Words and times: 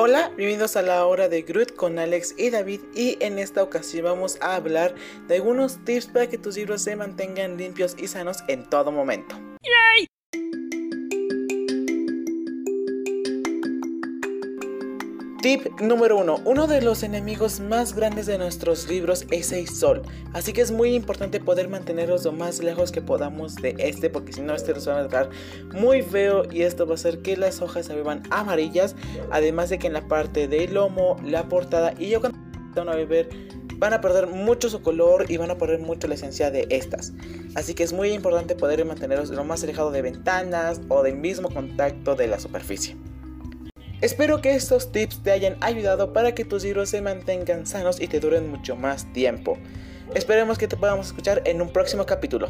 Hola, 0.00 0.30
bienvenidos 0.36 0.76
a 0.76 0.82
la 0.82 1.04
hora 1.06 1.28
de 1.28 1.42
Groot 1.42 1.74
con 1.74 1.98
Alex 1.98 2.34
y 2.38 2.50
David 2.50 2.80
y 2.94 3.16
en 3.20 3.38
esta 3.38 3.62
ocasión 3.62 4.04
vamos 4.04 4.38
a 4.40 4.54
hablar 4.54 4.94
de 5.26 5.34
algunos 5.36 5.84
tips 5.84 6.06
para 6.06 6.28
que 6.28 6.38
tus 6.38 6.56
libros 6.56 6.82
se 6.82 6.94
mantengan 6.94 7.56
limpios 7.56 7.96
y 7.98 8.06
sanos 8.06 8.38
en 8.46 8.68
todo 8.70 8.92
momento. 8.92 9.34
Tip 15.40 15.80
número 15.80 16.18
1. 16.18 16.40
Uno 16.46 16.66
de 16.66 16.82
los 16.82 17.04
enemigos 17.04 17.60
más 17.60 17.94
grandes 17.94 18.26
de 18.26 18.38
nuestros 18.38 18.88
libros 18.88 19.24
es 19.30 19.52
el 19.52 19.68
sol. 19.68 20.02
Así 20.32 20.52
que 20.52 20.62
es 20.62 20.72
muy 20.72 20.96
importante 20.96 21.38
poder 21.38 21.68
mantenerlos 21.68 22.24
lo 22.24 22.32
más 22.32 22.58
lejos 22.58 22.90
que 22.90 23.02
podamos 23.02 23.54
de 23.54 23.76
este. 23.78 24.10
Porque 24.10 24.32
si 24.32 24.40
no, 24.40 24.52
este 24.56 24.74
nos 24.74 24.88
va 24.88 24.98
a 24.98 25.04
dejar 25.04 25.30
muy 25.72 26.02
feo. 26.02 26.42
Y 26.50 26.62
esto 26.62 26.86
va 26.86 26.92
a 26.92 26.94
hacer 26.96 27.22
que 27.22 27.36
las 27.36 27.62
hojas 27.62 27.86
se 27.86 27.92
vuelvan 27.92 28.24
amarillas. 28.30 28.96
Además 29.30 29.70
de 29.70 29.78
que 29.78 29.86
en 29.86 29.92
la 29.92 30.08
parte 30.08 30.48
del 30.48 30.74
lomo, 30.74 31.16
la 31.24 31.48
portada 31.48 31.94
y 31.96 32.08
yo 32.08 32.20
cuando 32.20 32.36
van 32.74 32.88
a 32.88 32.96
beber 32.96 33.28
van 33.76 33.92
a 33.92 34.00
perder 34.00 34.26
mucho 34.26 34.68
su 34.68 34.82
color 34.82 35.26
y 35.30 35.36
van 35.36 35.52
a 35.52 35.56
perder 35.56 35.78
mucho 35.78 36.08
la 36.08 36.14
esencia 36.14 36.50
de 36.50 36.66
estas. 36.70 37.12
Así 37.54 37.74
que 37.74 37.84
es 37.84 37.92
muy 37.92 38.10
importante 38.10 38.56
poder 38.56 38.84
mantenerlos 38.84 39.30
lo 39.30 39.44
más 39.44 39.62
alejado 39.62 39.92
de 39.92 40.02
ventanas 40.02 40.80
o 40.88 41.04
del 41.04 41.16
mismo 41.16 41.48
contacto 41.48 42.16
de 42.16 42.26
la 42.26 42.40
superficie. 42.40 42.96
Espero 44.00 44.40
que 44.40 44.54
estos 44.54 44.92
tips 44.92 45.24
te 45.24 45.32
hayan 45.32 45.56
ayudado 45.60 46.12
para 46.12 46.32
que 46.32 46.44
tus 46.44 46.62
libros 46.62 46.90
se 46.90 47.02
mantengan 47.02 47.66
sanos 47.66 48.00
y 48.00 48.06
te 48.06 48.20
duren 48.20 48.48
mucho 48.48 48.76
más 48.76 49.12
tiempo. 49.12 49.58
Esperemos 50.14 50.56
que 50.56 50.68
te 50.68 50.76
podamos 50.76 51.08
escuchar 51.08 51.42
en 51.44 51.60
un 51.60 51.72
próximo 51.72 52.06
capítulo. 52.06 52.48